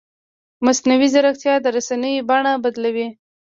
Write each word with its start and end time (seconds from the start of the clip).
مصنوعي 0.65 1.07
ځیرکتیا 1.13 1.53
د 1.61 1.65
رسنیو 1.77 2.25
بڼه 2.29 2.51
بدلوي. 2.63 3.07